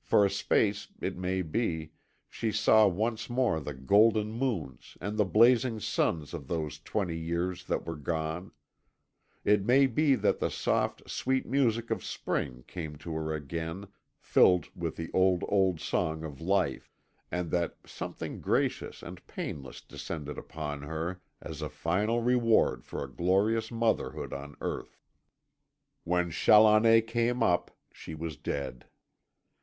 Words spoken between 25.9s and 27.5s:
When Challoner came